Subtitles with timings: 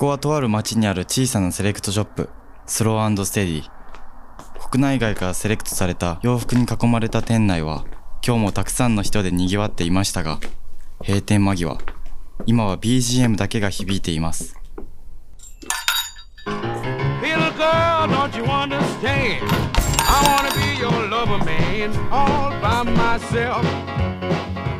[0.00, 2.30] こはとある町にある小さなセレクトショップ、
[2.64, 3.62] スローステディ。
[4.70, 7.84] 国内外からセレクトされた洋服に囲まれた店内は、
[8.26, 10.40] 今日もたくさんの人で賑わっていましたが、
[11.04, 11.76] 閉店間際、
[12.46, 14.56] 今は BGM だけが響いています。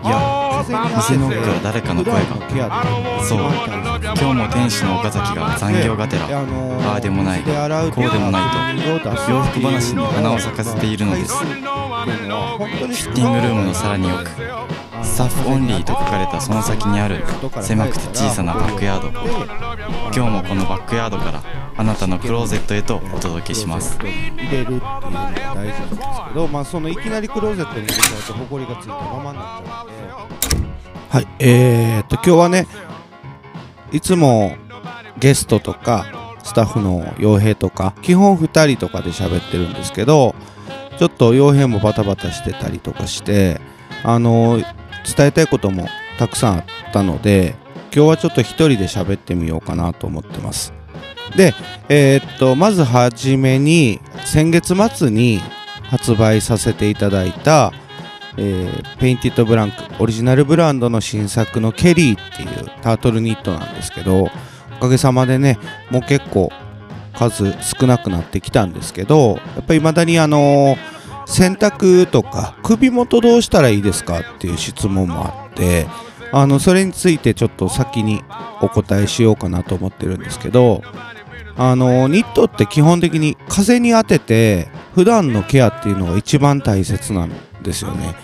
[0.02, 0.39] いや、
[0.71, 2.21] 店の奥から.誰かの声が。
[3.23, 3.39] そう
[4.03, 11.35] 今日も店主の岡崎が残業がてら、ああでもない、こうでもないと、洋服話に花を咲かせているのです。
[11.35, 11.61] フィ
[13.11, 14.25] ッティングルームのさらに奥、
[15.03, 17.25] スタッフオンリーと書かれたその先にある
[17.61, 19.11] 狭くて小さなバックヤード。
[20.14, 21.43] 今日もこのバックヤードから
[21.76, 23.98] あなたのクローゼットへとお届けします。
[24.00, 24.07] 入
[24.50, 25.81] れるっていうのが大事なんです
[26.29, 30.29] けど、まあ、そのいきなりクローゼットに入れちゃうとほこりがついたままになっちゃうんで
[31.11, 32.69] はいえー、っと今日はね
[33.91, 34.56] いつも
[35.19, 36.07] ゲストとか
[36.45, 40.37] スタッフの傭兵とか基本2人とかで喋ってるんですけど
[41.01, 43.61] ちょっと傭兵もバタバタしてたりとかして
[44.05, 44.59] あの
[45.17, 47.56] 伝えたいこともたくさんあったので
[47.93, 50.73] 今日はちょっと一人で喋ってみようかなと思ってます。
[51.37, 51.55] で
[51.89, 55.41] えーっとまずはじめに先月末に
[55.83, 57.73] 発売させていただいた、
[58.36, 64.28] えーペインティッドブランクオリジナルブランドの新作のケリーっていうタートルニットなんですけどお
[64.81, 65.59] かげさまでね
[65.91, 66.50] もう結構
[67.14, 70.77] 数少なくなってきたんですけどやっぱり未だにあの
[71.27, 75.87] 洗濯とか首元どうしたらいいですかっていう質問もあって
[76.33, 78.22] あのそれについてちょっと先に
[78.61, 80.83] お答えしようかなと思ってるんですけど
[81.56, 87.31] あのニットって基本的に風に当てて普段のケアっていうのが一番大切なん
[87.62, 88.14] ですよね。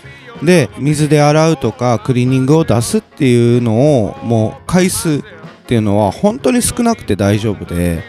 [0.43, 5.21] で水で洗うとかクリーニングを出すっていうのをもう回数っ
[5.65, 8.03] ていうのは本当に少なくて大丈夫で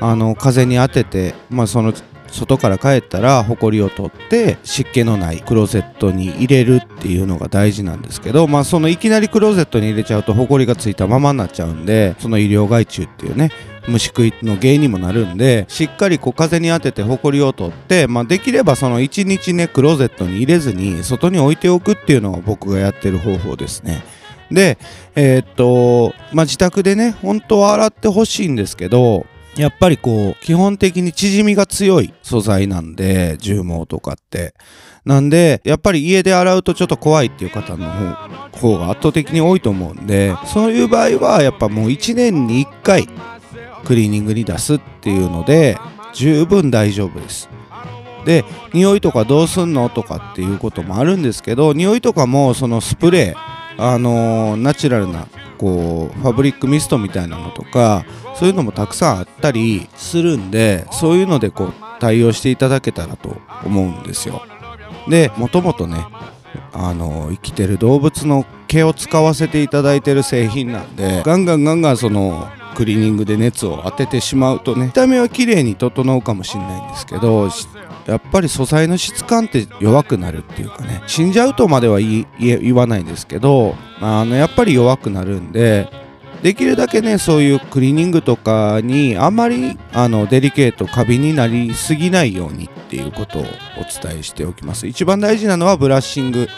[0.00, 1.92] あの風に当ててまあその
[2.30, 13.50] 外から帰ったらホコリを取って湿気のないクローゼットに入れるっていうのが大事なんですけどまあそのいきなりクローゼットに入れちゃうとホコリがついたままになっちゃうんでその医療害虫っていうね
[13.88, 24.02] 虫食いの原因にもなるんでしっかりこう風に当ててホコリを取って、まあ、できればその1日ねクローゼットに入れずに外に置いておくっていうのが僕がやってる方法ですね。
[24.50, 24.78] で
[25.14, 29.26] えーっとまあ自宅でね本当は洗ってほしいんですけど
[29.56, 34.54] やっぱりこう基本的に縮みが強い素材なんで重毛とかって。
[35.04, 37.86] なんでやっぱり家で洗うとちょっと怖いっていう方の
[38.52, 43.08] 方が圧倒的に多いと思うんでそういう場合はやっぱもう1年に1回
[43.84, 45.78] クリーニングに出すっていうので
[46.12, 47.48] 十分大丈夫です。
[48.24, 48.44] で
[48.74, 64.42] 匂いとかどうすんのとかっていうこともあるんですけど匂いとかもそのスプレーあのーナチュラルなこうファブリックミストみたいなのとかそういうのもたくさんあったりするんでそういうのでこう対応していただけたらと思うんですよ。
[65.08, 66.06] でもともとね
[66.72, 77.48] あの生きてる動物の毛を使わせていただいてる製品なんでガンガンガンガンそのクリーニングで熱を当ててしまうとね見た目は綺麗に整うかもしれないんですけど
[78.06, 82.26] やっぱり素材の質感って弱くなるっていうかね死んじゃうとまでは言
[82.74, 85.88] わないんですけどあのやっぱり弱くなるんで
[86.42, 93.46] できるだけねそういうクリーニングとかにあんまりあのデリケート過敏になりすぎないようにっていうことをお
[94.08, 94.86] 伝えしておきます。
[94.86, 96.48] 一番大事なのはブラッシング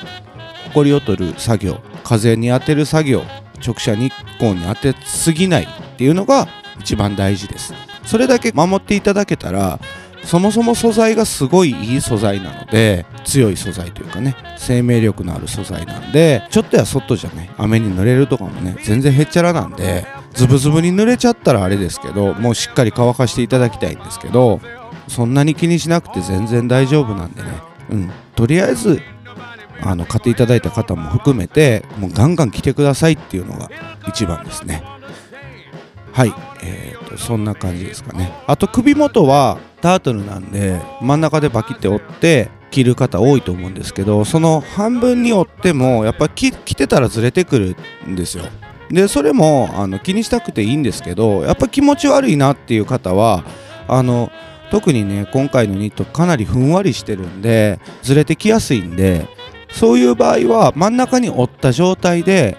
[0.68, 3.22] ホコリを取る作業風に当てる作業
[3.64, 6.48] 直射日光に当てすぎないっていうのが
[6.80, 7.74] 一番大事です。
[8.04, 9.80] それだけ守っていただけたら
[10.24, 24.60] そもそも素材がすごいいい素材なので強い素材というかね生命力のある素材なんでちょっとやそっとじゃね雨に濡れるとかもね全然へっちゃらなんでズブズブに濡れちゃったらあれですけどもうしっかり乾かしていただきたいんですけど
[25.08, 27.48] そんなに気にしなくて全然大丈夫なんでね
[27.90, 28.10] うん。
[28.36, 29.00] とりあえず
[29.82, 33.68] あの買っていただいた方も含めてもうガンガン来てくださいっていうのが
[34.08, 34.82] 一番ですね。
[36.12, 36.34] はい。
[36.62, 38.32] えー、とそんな感じですかね。
[38.46, 47.76] あと首元はタートルなんで真ん中でバキって折って着る方多いと思うんですけどその半分に折ってもやっぱ着着てたらずれてくる
[48.08, 48.44] んですよ。
[48.90, 53.44] でそれもあの気にしたくていいんですけどやっぱ気持ち悪いなっていう方は
[53.88, 54.30] あの
[54.70, 59.28] 特にね今回のニットかなりふんわりしてるんでずれてきやすいんで
[59.70, 62.56] そういう場合は真ん中に折った状態で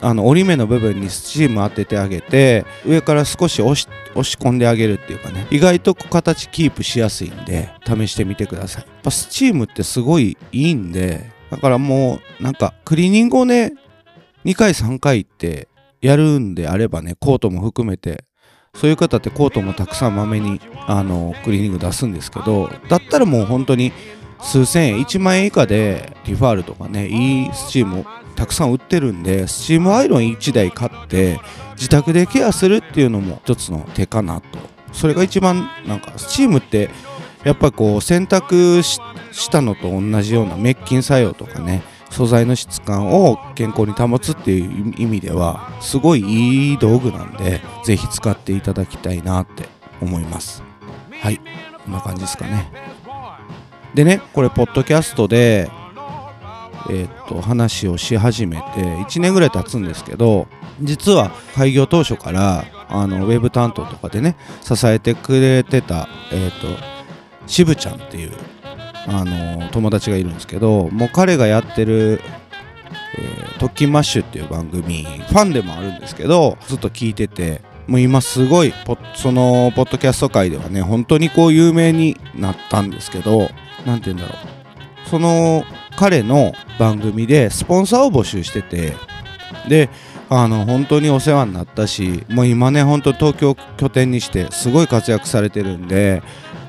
[0.00, 5.46] あの折り目の部分にスチーム当ててあげて上から少し押し込んであげるっていうかね。
[5.50, 8.82] 意外と形キープしやすいんで試してみてください。
[8.86, 13.72] やっぱスチームってすごいいいんでだからもうなんかクリーニングをね
[14.44, 15.68] 2回3回って
[16.00, 18.24] やるんであればねコートも含めて
[18.74, 23.92] そういう方ってコートもたくさんまめにあのクリーニング出すんですけどだったらもう本当に
[24.40, 28.04] 数千円1万円以下でティファールとかねいいスチームを
[28.36, 31.40] たくさん売ってるんでスチームアイロン1台買って
[31.72, 34.58] 自宅でケアするっていうのも一つの手かなと。
[34.92, 36.90] それが一番なんかスチームって
[37.44, 49.68] やっぱこう洗濯したのと同じような滅菌作用とかね素材の質感を健康に保つっていう意味ではすごいいい道具なんでぜひ使っていただきたいなって
[50.00, 50.62] 思います。
[51.20, 51.40] はい。
[51.84, 52.70] こんな感じですかね。
[53.94, 55.70] でねこれポッドキャストで
[56.90, 60.46] えー、っと話をし始めて1年ぐらい経つんですけど
[60.80, 66.68] 実は開業当初からあのウェブ担当とかでね支えてくれてた、えー、っと
[67.46, 68.32] 渋ちゃんっていう
[69.08, 72.20] あの友達がいるんですけどもう彼がやってる
[73.18, 78.74] 「えー、特勤マッシュ」っていう番組ファンでもあるんですけどずっと聞いててもう今すごい
[79.14, 83.48] そのポッドキャスト界ではね本当にこう有名になったんですけど
[83.84, 85.08] 何て言うんだろう。
[85.08, 85.64] その
[85.96, 88.94] 彼の番組でスポンサーを募集してて
[89.68, 89.88] で
[90.28, 96.22] あの本当にお世話になったしもう今ね本当東京拠点にしてすごい活躍されてるんで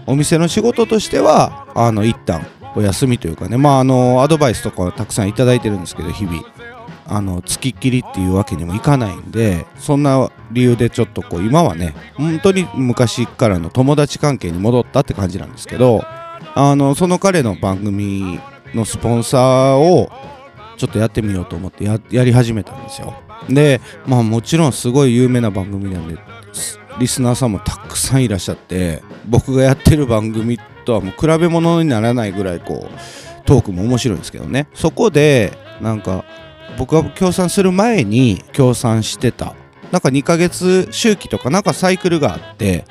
[0.06, 2.46] お店の仕事としてはあの一旦
[2.76, 6.44] お休みというかねまああのアドバイスとかたくさんいいてるんですけど日々。
[7.10, 16.04] あの付きっきりっていうわけにもいかないんでそんな理由でちょっとこう今はね本当に昔からの友達関係に戻ったって感じなんですけど
[16.54, 18.42] あのその彼の番組
[18.74, 20.12] のスポンサーを
[20.78, 23.14] ちょっとやってみようと思ってやり始めたんですよ。
[23.50, 26.18] でまあもちろんすごい有名な番組なんで
[27.00, 34.68] リスナーさんもたくさんいらっしゃって僕がやってる番組とはもう比べ物にならないぐらいこうトークも面白いんですけどね。
[34.74, 36.26] そこでなんか
[36.78, 39.56] 僕が協賛する前に協賛してた
[39.92, 42.86] なんか2ヶ月周期とかなんかサイクルがあって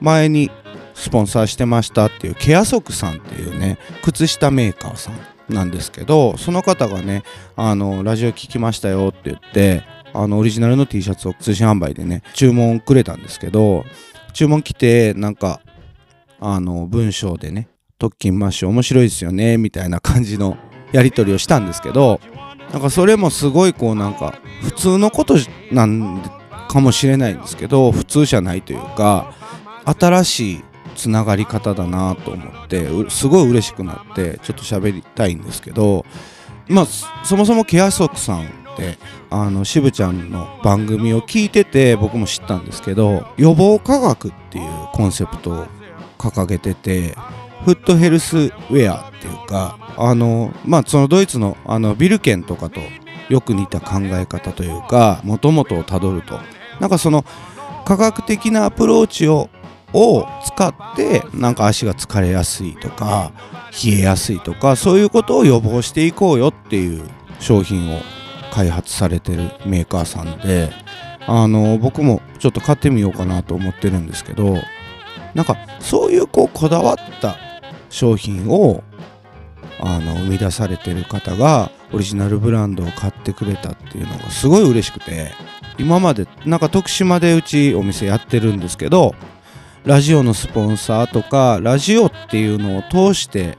[0.00, 0.50] 前に
[0.96, 7.22] スポンサーしてましたっていうケアソクさんっていうね靴下メーカーさんなんですけどその方がね
[7.54, 9.84] あのラジオ聞きましたよって言って
[10.14, 13.84] あのオリジナルの T シャツを通信販売でね注文くれたんですけど
[14.32, 15.60] 注文来てなんか
[16.40, 17.68] あの文章でね
[17.98, 20.56] 特勤マッシュ面白いですよねみたいな感じの
[20.92, 22.20] やり取りをしたんですけど
[22.72, 25.34] なんかそれもすごいこうなんか普通のこと
[25.70, 26.22] なん
[26.68, 29.34] かもしれないんですけど普通じゃないというか
[29.84, 30.64] 新しい
[30.96, 36.04] つながり方だなと思ってすごい嬉しくなってちょっと喋りたいんですけど
[36.68, 36.86] まあ
[37.24, 38.98] そもそもケアソクさんって
[39.30, 45.66] あの渋ちゃんの番組を聞いてて僕も知ったんですけど予防科学っていうコンセプトを
[46.18, 47.14] 掲げてて
[47.64, 52.80] フットヘルスウェアっていうかあのまあそのドイツのあのビルケンとかと
[53.28, 56.38] よく似た考え方というかもともとをたどると。
[56.80, 57.24] なんかその
[57.86, 59.48] 科学的なアプローチを
[59.92, 63.32] を使ってなんか足が疲れやすいとか
[63.84, 67.02] 冷えやすいとかそういうことを予防していこうよっていう
[67.40, 68.00] 商品を
[68.52, 70.70] 開発されてるメーカーさんで
[71.26, 74.56] あの僕もちょっと買ってみようかなと思ってるんですけど
[75.34, 77.36] なんかそういうこうこだわった
[77.90, 78.82] 商品を
[79.78, 85.32] あの生み出されてる方がオリジナルブランドを買ってくれたっていうのがすごい嬉しくて
[85.78, 89.14] 今までなんか徳島でうちお店やってるんですけど
[89.86, 93.56] ラジオのスポンサーとかラジオっていうのを通して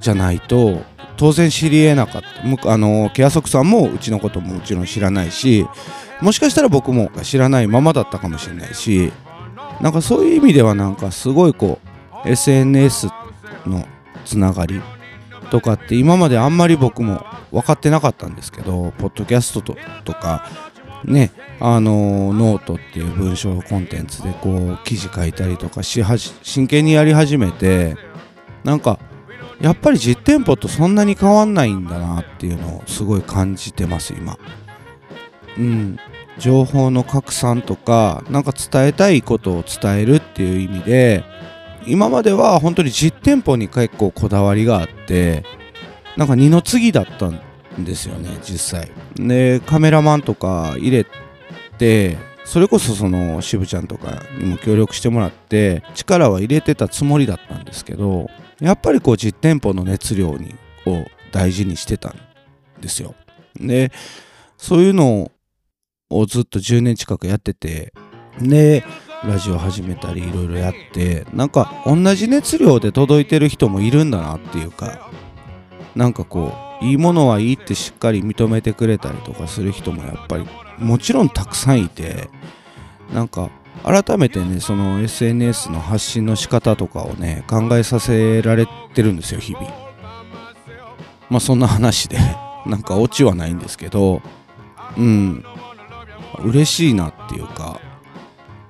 [0.00, 0.82] じゃないと
[1.16, 2.72] 当然知りえなかった。
[2.72, 5.66] あのケアソクさんもうちのことももちろん知らないし
[6.22, 9.12] もしかしたら僕も知らないままだったかもしれないし
[9.80, 11.80] なんかそういう意味ではなんかすごいこ
[12.24, 13.08] う SNS
[13.66, 13.86] の
[14.24, 14.80] つながり
[15.50, 19.62] とかって今まであんまり僕も分かってなかったんですけどポッドキャスト
[20.04, 20.48] とか
[21.04, 27.96] ねあのノートっていう文章コンテンツでこう記事書いたりとかしはじ真剣にやり始めて
[28.64, 28.98] なんか
[29.60, 34.38] やっぱり実店舗とそんなに変わんないんだなっていうのをすごい感じてます今。
[35.56, 35.96] うん。
[36.38, 41.24] 情報の拡散とかなんか伝えたいことを伝えるっていう意味で
[41.86, 45.44] 今までは本当に実店舗に結構こだわりがあって
[46.16, 47.30] なんか二の次だった
[47.78, 48.90] んですよね実際。
[49.16, 51.06] でカメラマンとか入れ
[51.78, 58.30] てそれこそその渋ちゃんとかにも協力してもらって力は入れてたつもりだったんですけど
[58.60, 60.54] やっぱりこう実店舗の熱量に
[60.86, 62.16] を大事にしてたん
[62.80, 63.14] ですよ。
[63.56, 63.90] で
[64.56, 65.30] そういうの
[66.08, 67.92] をずっと10年近くやってて
[68.40, 68.84] で
[69.24, 75.10] ラジオ始めたりいろいろやってなんか同じ熱量で届いてる人もいるんだなっていうか
[75.96, 80.46] なんかこういいものはいいってしっかり認めてくれたりとかする人もやっぱり
[80.78, 82.28] もちろんたくさんいて
[83.12, 83.50] なんか
[83.84, 89.66] 改めてねその SNS の発信の仕方とかをね考えさせられてるんですよ日々。
[91.28, 92.18] まあそんな話で
[92.66, 94.22] なんかオチはないんですけど
[94.96, 95.44] うん。
[96.44, 97.80] 嬉しいなっていうか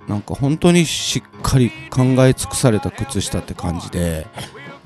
[0.07, 4.27] なんか本当にしっかり考え尽くされた靴下って感じで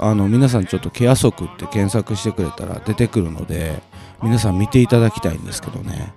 [0.03, 3.83] あの皆さんちょっとケア足って検索してくれたら出てくるので
[4.23, 6.15] 皆さん見ていただきたいんですけどね。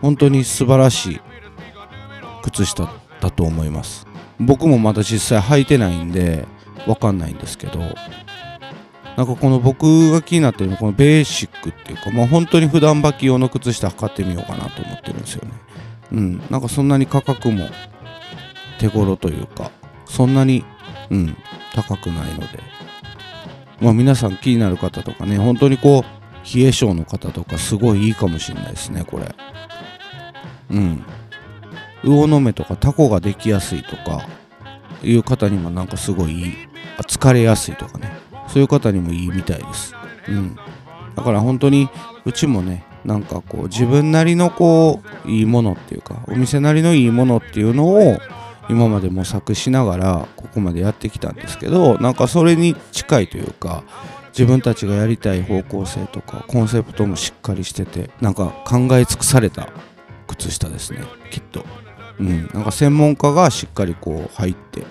[0.00, 1.20] 本当に素晴らしい
[2.42, 2.90] 靴下
[3.20, 4.06] だと思います。
[4.40, 6.46] 僕もまだ実際履いてないんで
[6.86, 7.80] わかんないんですけど。
[9.16, 15.52] なんかこの僕が気になってるのこのベーシックっていうかもう本当に普段履き用の靴下買ってみようかなと思ってるんですよね。
[16.12, 16.42] うん。
[16.50, 17.68] なんかそんなに価格も
[18.78, 19.70] 手頃というか
[20.06, 20.64] そんなに
[21.10, 21.36] うん
[21.74, 22.75] 高くないので。
[23.80, 29.34] まあ皆さん気になる方とかね本当にこう冷え性の方とかすごいいいかもしれないですねこれ。
[30.70, 31.04] うん。
[32.02, 34.26] 魚の目とかタコができやすいとか
[35.02, 36.54] いう方にもなんかすごいいい
[37.00, 38.10] 疲れやすいとかね
[38.48, 39.94] そういう方にもいいみたいです。
[40.28, 40.56] うん。
[41.14, 41.88] だから本当に
[42.24, 48.18] うちもねなんかこう自分なりのこういいものっていうかお店なりのいいものっていうのを
[48.68, 53.84] 今まで模索しながらここまでやってきたんですけどなんかそれに近いというか
[54.28, 59.70] 自分たちがやりたい方向性とかコンセプトもしっかりしててなんか考え尽くされた
[60.26, 61.64] 靴下ですねきっと。
[62.18, 62.48] うん。
[62.52, 64.84] なんか専門家がしっかりこう入って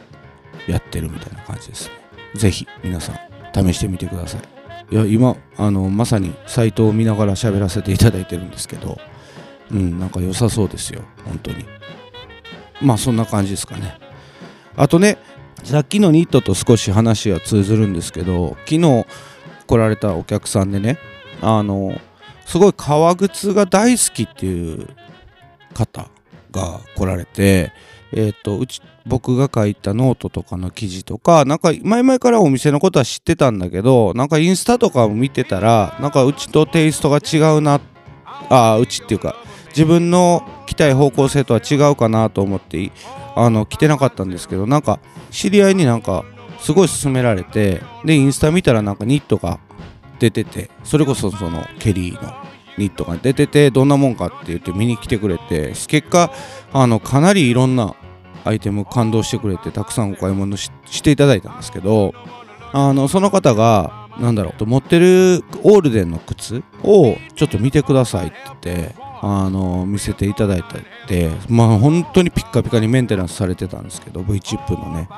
[0.67, 1.95] やってるみたいな感じですね。
[2.35, 3.17] 是非皆さん
[3.53, 4.95] 試してみてください。
[4.95, 8.99] いや今あのまさにサイトを見ながら喋らせていただいてるんですけど
[9.71, 11.65] うんなんか良さそうですよ本当に。
[12.81, 13.97] まあそんな感じですかね。
[14.75, 15.17] あとね
[15.63, 19.05] さっきのニットと少し話は通ずるんですけど昨日
[19.65, 20.99] 来られたお客さんでね
[21.41, 21.99] あの
[22.45, 24.87] すごい革靴が大好きっていう
[25.73, 26.09] 方
[26.51, 27.71] が来られて
[28.11, 37.79] えっ、ー、とうち僕が書いたノートとかの記事とかなんか前々からお店のことは知ってたんだけどなんかインスタとかも見てたらなんかうちとテイストが違うな
[38.49, 39.35] あうちっていうか
[39.75, 42.91] 自分の来たい方向性とは違うかなと思って
[43.35, 44.99] あの来てなかったんですけどなんか
[45.31, 46.23] 知り合いになんか
[46.59, 49.59] すごい勧められてでインスタ見たらなんかニットが
[50.19, 52.33] 出ててそれこそそのケリーの
[52.77, 56.31] ニットが出ててどんなもんかって言って見に来てくれて結果
[56.73, 57.95] あのかなりいろんな
[58.45, 60.71] アイテム感動してくれてたくさんお買い物し
[61.03, 62.13] ていただいたんですけど
[62.71, 70.63] あのその方がなんだろう持ってるオールデンの靴をちょっと見てくださいって言ってあの見せていただい
[71.07, 75.09] てまあ本当にピッカピカにメンテナンスされてたんですけど V チップのね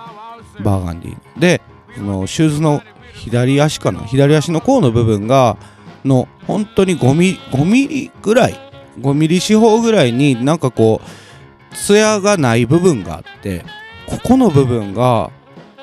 [0.63, 1.61] バーガンディで
[1.93, 2.81] そのシューズの
[3.13, 3.99] 左足かな？
[4.05, 5.57] 左足の甲の部分が
[6.05, 8.55] の本当に5ミリ ,5 ミリぐらい
[9.01, 13.65] 5ミリ四方ぐらいになんかこう艶がない部分があって
[14.05, 15.31] ここの部分が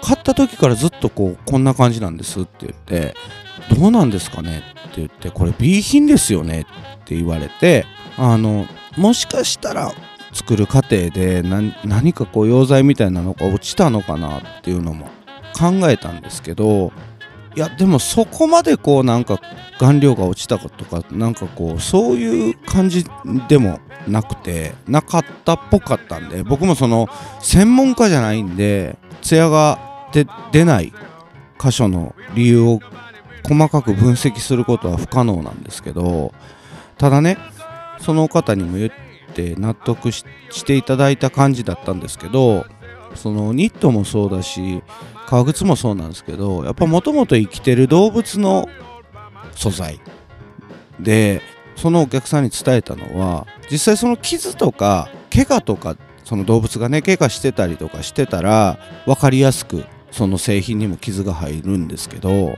[0.00, 3.14] 買った時からずっとこうこんな感じなんですって言って
[3.78, 6.64] どうなんですかねって言ってこれ B 品ですよねっ
[7.04, 7.84] て言われて
[8.16, 8.66] あの
[8.97, 9.92] もしかしたら
[10.33, 15.06] 作る過程で何かこう溶剤みたいなのが落ちたのかなっていうのも
[15.56, 16.92] 考えたんですけど
[17.56, 19.40] いやでもそこまでこうなんか
[19.78, 23.06] 顔料が落ちたかとかなんかこうそういう感じ
[23.49, 23.78] でも
[24.09, 27.09] なくてなかったっぽかったんで僕もその
[27.40, 29.78] 専門家じゃないんで艶が
[30.52, 30.92] 出ない
[31.61, 32.80] 箇所の理由を
[33.49, 36.33] 細かく分析することは不可能なんですけど
[36.99, 37.38] ただね
[38.00, 38.90] その方にも言っ
[39.34, 40.24] て納得し
[40.64, 42.66] ていただいた感じだったんですけど
[43.14, 44.82] そのニットもそうだし
[45.26, 48.68] 革靴もそうなんですけどやっぱもともと生きてる動物の
[49.52, 50.00] 素材。
[51.00, 51.40] で
[51.76, 62.56] そのお客さんに伝えたのは実際その傷とか怪我とかその動物がね怪我してたりとかしてたら分かりやすくその製品にも傷が入るんですけど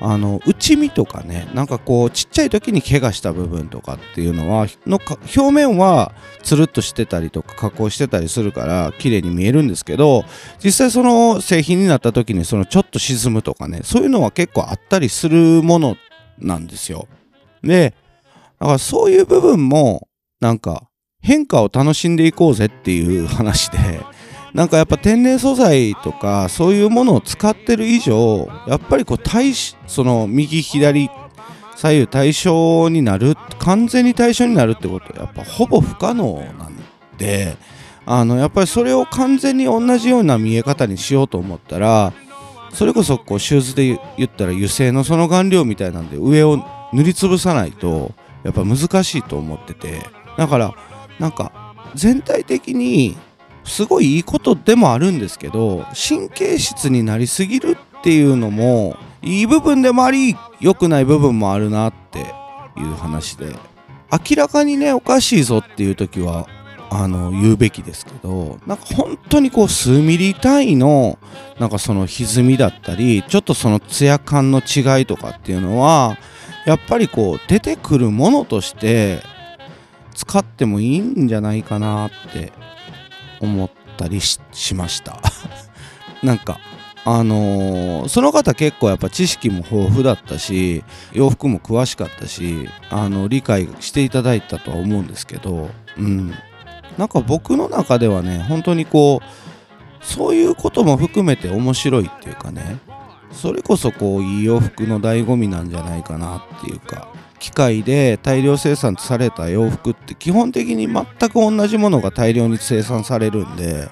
[0.00, 4.98] あの内身とかねなんかこうちっちゃい時に怪我した部分とかっていうのはの
[5.36, 10.24] 表面はつるっとしてたりとか加工してたりするから綺麗に見えるんですけど
[10.64, 15.96] 実際その製品になった時にそのちょっと沈むとかねそういうのは結構あったりするもの
[16.38, 17.06] なんですよ。
[17.62, 17.94] で
[18.58, 20.08] だからそういう部分も
[20.40, 20.88] なんか
[21.22, 24.00] 変化を楽しんでいこうぜっていう話で
[24.54, 31.10] なんかやっぱ天然素材とかそういうものを使ってる以上やっぱりこう対その右左
[31.76, 36.76] 左右対称になる完全に対象になるってことはやっぱほぼ不可能なん
[37.16, 37.56] で
[38.04, 42.12] あのやっぱりそれを完全に同じような見え方にしようと思ったら
[42.72, 50.02] それこそこうシューズで言ったら油性のその顔料みたいなんで上を塗りつぶさないとやっぱ難しいと思ってて
[50.36, 50.74] だから
[51.18, 53.16] なんか全体的に
[53.70, 62.18] すごいいいことでもあるんですけど神経質になりすぎるっていうのもいい部分でもあり良くない部分もあるなって
[62.78, 63.54] いう話で
[64.10, 66.46] 明らかにねおかしいぞっていう時は
[66.90, 71.18] あの言うべきですけどなんか本当にこう数ミリ単位の
[71.60, 76.18] なんかその歪みだったりちょっとそのツヤ感の違いとかっていうのは
[76.66, 79.22] やっぱりこう出てくるものとして
[80.14, 82.52] 使ってもいいんじゃないかなって
[83.40, 85.20] 思ったりしました。
[86.22, 86.60] なんか
[87.04, 96.34] あのー、その方結構やっぱ知識も豊富だったし洋服も詳しかったしあの理解していただいたとは思うんですけどうん。
[96.98, 102.78] なんか僕の中ではね本当にこうそういうことも含めて面白いっていうかね
[103.32, 107.08] それこそこういい洋服の醍醐味なんじゃないかなっていうか
[107.38, 113.88] 機械で大量生産された洋服って基本的に全く同じものが大量に生産されるんで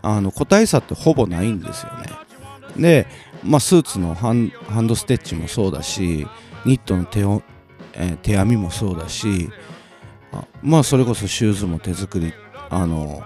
[0.00, 2.06] あの個体差ってほぼないんですよね。
[2.76, 3.06] で、
[3.42, 4.52] まあ、スーツのハン
[4.86, 6.26] ドステッチもそうだし
[6.64, 7.42] ニットの手を、
[7.94, 9.50] えー、手編みもそうだし
[10.32, 12.32] あまあそれこそシューズも手作り
[12.70, 13.22] あの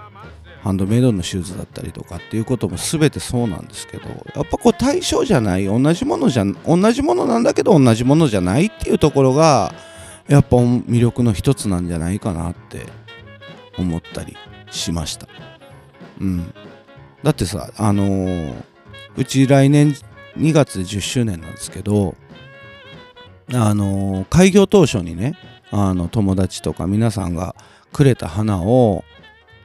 [0.63, 9.73] ハンドメイドのシューズだったりとかっていうことも全てそうなんですけどやっぱこう対象じゃない同じものじゃ同じものなんだけど同じものじゃないっていうところが
[10.27, 12.85] やっぱ魅力の一つなんじゃないかなって
[13.77, 14.37] 思ったり
[14.71, 15.27] しました。
[16.21, 16.53] うん。
[17.23, 18.73] だってさあのー
[19.15, 19.93] うち来年
[20.37, 22.15] 2月で10周年なんですけど
[23.53, 25.37] あの開業当初にね
[25.69, 27.55] あの友達とか皆さんが
[27.91, 29.03] くれた花を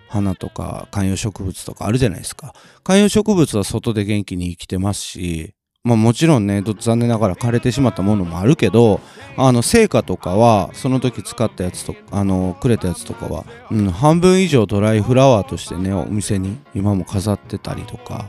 [0.09, 2.55] 花とか観葉植物とかあるじゃないですか。
[2.83, 9.01] 観葉植物は外で元気に生きてますしまあもちろんね残念ながら枯れてしまったものもあるけど
[9.37, 18.29] あの成果とかはその時使ったやつとあのくれたやつとかは、うん、半分以上ドライフラワーとしてねお店に今も飾ってたりとか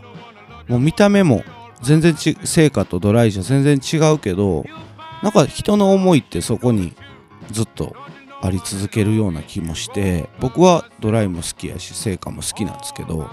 [0.68, 1.44] もう見た目も
[1.82, 4.64] 全然ち成果とドライじゃ全然違うけど
[5.24, 6.94] なんか人の思いってそこに
[7.52, 7.96] ずっと
[8.42, 13.30] あり続けるような気もして僕はドライも好きやし成果も好きなんですけど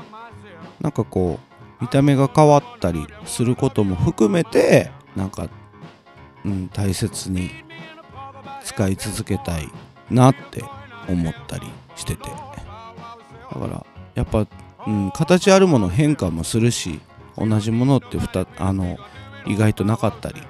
[0.81, 1.39] なんかこ
[1.81, 5.49] う見た目が変わったりすることも含めてなんか、
[6.45, 7.51] うん、大切に
[8.65, 9.69] 使い続けたい
[10.11, 10.65] なって
[11.09, 12.29] 思ったりしてて。
[13.53, 14.47] だからやっぱ、
[14.87, 17.01] うん、形あるもの変化もするし
[17.37, 18.19] 同じものって
[18.59, 18.99] あの
[19.47, 20.43] 意外となかったり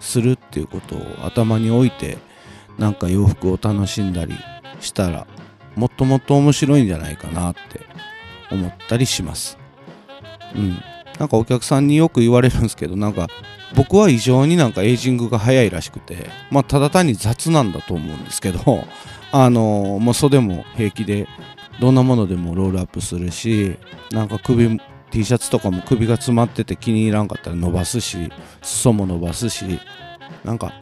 [0.00, 2.18] するっていうことを頭に置いて
[2.78, 4.34] なんか洋服を楽しんだり
[4.80, 5.26] したら
[5.74, 7.80] もっともっと面白いんじゃないかなって
[8.50, 9.58] 思ったりします。
[10.54, 10.78] うん。
[11.18, 13.28] なんかお客さんによく言われるんですけどなんか
[13.74, 18.84] 僕は異常になんかエイジングが早いらしくてまあただ単に雑なんだと思うんですけど
[19.32, 21.26] あのもう袖も平気で
[21.80, 23.76] どんなものでもロールアップするし
[24.12, 28.30] なんか首 T シャツとかも首が詰まってて気に入らんかったら伸ばすし
[28.62, 29.78] 裾も伸ばすし
[30.44, 30.72] なんか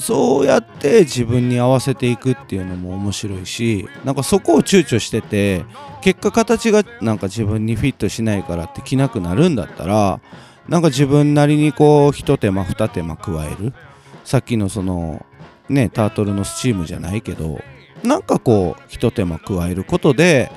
[0.00, 5.64] そうやって自分に合わせていくっていうのも面白いしなんかそこを躊躇してて
[6.00, 10.20] 結果形がなんか自分にフィットしないからって着なくなるんだったら
[10.68, 13.74] なんか自分なりにこう一手間二手間加える。
[14.24, 15.26] さっきのその
[15.68, 17.60] ねタートルのスチームじゃないけど
[18.04, 20.50] なんかこう一手間加えることで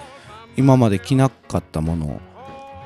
[0.55, 2.21] 今まで着なかったもの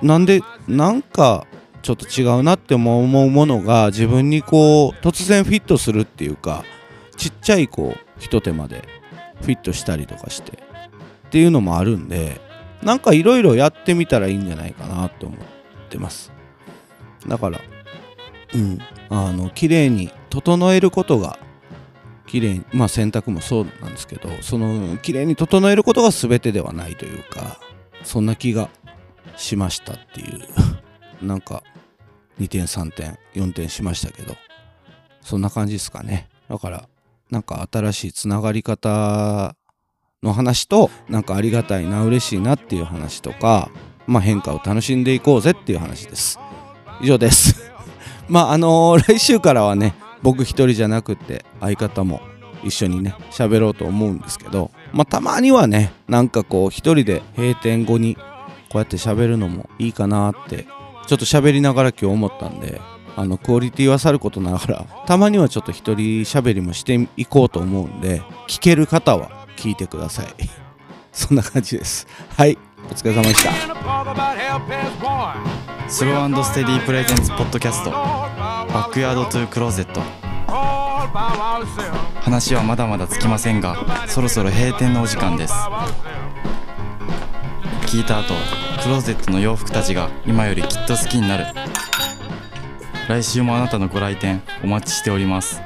[0.01, 1.45] なんでなんか
[1.87, 6.65] ちょっと違うなって思うものが自分にこう突然フィットするっていうか
[7.15, 8.83] ちっちゃいこうひと手間で
[9.39, 12.41] フィットしたりとかしてっていうのもあるんで
[12.83, 15.39] なんかいろいろやってみたらいいんじゃないかなって思っ
[15.89, 16.33] てます。
[17.25, 17.61] だから
[18.53, 21.39] うんあの綺麗に整えることが
[22.25, 27.61] 綺麗にまあ洗濯もそうなんですけどその綺麗に整えることが全てではないというか
[28.03, 28.69] そんな気が
[29.37, 30.41] しましたっていう。
[31.25, 31.63] なんか
[32.39, 34.35] 2点3点4点しましたけど。
[35.27, 36.29] そんな感じですかね。
[36.49, 36.87] だから
[37.29, 39.57] なんか新しいつながり方
[40.23, 43.69] の話となんかありがたいな嬉しいなっていう話とか
[44.05, 46.39] まあ変化を楽しんでいこうぜっていう話です。
[47.01, 47.73] 以上です。
[48.29, 52.21] まああのー、来週からはね僕一人じゃなくて相方も
[52.63, 60.67] 一緒にね喋ろうと思うんですけどまあたまにはねなんかこう一人で閉店後にこうやって喋るのもいいかなって
[61.07, 62.81] ちょっと喋りながら今日思ったんで
[63.15, 70.27] あのクオリティはさることながらたまにはちょっと一人喋りもしていこうと思うんで聞ける方は聞いてください。
[71.11, 72.07] そんな感じです。
[72.37, 72.57] はい。
[72.89, 73.51] お疲れ様でした。
[75.89, 77.89] スローステディープレゼンツポッドキャスト。
[77.89, 80.01] バックヤードトゥークローゼット。
[82.21, 85.53] 話はまだまだつきませんがそろそろ閉店のお時間です。
[87.87, 91.45] 聞いた後クローゼットの洋服たちが今よりきっと好きになる。
[93.09, 95.61] 来週もあなたのご来店お待ちしております。